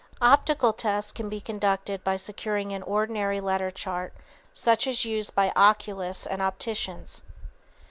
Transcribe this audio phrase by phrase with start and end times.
[0.23, 4.15] Optical tests can be conducted by securing an ordinary letter chart
[4.51, 7.21] such as is used by oculists and opticians.